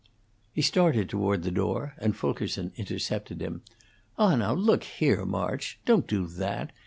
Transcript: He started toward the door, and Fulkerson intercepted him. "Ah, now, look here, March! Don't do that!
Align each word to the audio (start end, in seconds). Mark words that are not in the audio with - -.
He 0.51 0.63
started 0.63 1.09
toward 1.09 1.43
the 1.43 1.51
door, 1.51 1.93
and 1.99 2.17
Fulkerson 2.17 2.71
intercepted 2.75 3.39
him. 3.39 3.61
"Ah, 4.17 4.35
now, 4.35 4.51
look 4.55 4.83
here, 4.83 5.25
March! 5.27 5.77
Don't 5.85 6.07
do 6.07 6.25
that! 6.25 6.71